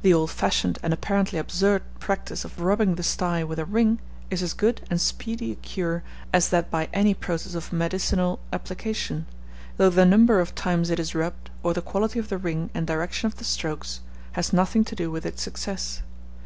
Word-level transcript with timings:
The 0.00 0.14
old 0.14 0.30
fashioned 0.30 0.78
and 0.82 0.90
apparently 0.94 1.38
absurd 1.38 1.82
practice 1.98 2.46
of 2.46 2.60
rubbing 2.62 2.94
the 2.94 3.02
stye 3.02 3.44
with 3.44 3.58
a 3.58 3.66
ring, 3.66 3.98
is 4.30 4.42
as 4.42 4.54
good 4.54 4.80
and 4.88 4.98
speedy 4.98 5.52
a 5.52 5.56
cure 5.56 6.02
as 6.32 6.48
that 6.48 6.70
by 6.70 6.88
any 6.94 7.12
process 7.12 7.54
of 7.54 7.70
medicinal 7.70 8.38
application; 8.54 9.26
though 9.76 9.90
the 9.90 10.06
number 10.06 10.40
of 10.40 10.54
times 10.54 10.88
it 10.88 10.98
is 10.98 11.14
rubbed, 11.14 11.50
or 11.62 11.74
the 11.74 11.82
quality 11.82 12.18
of 12.18 12.30
the 12.30 12.38
ring 12.38 12.70
and 12.72 12.86
direction 12.86 13.26
of 13.26 13.36
the 13.36 13.44
strokes, 13.44 14.00
has 14.32 14.54
nothing 14.54 14.82
to 14.82 14.96
do 14.96 15.10
with 15.10 15.26
its 15.26 15.42
success. 15.42 16.00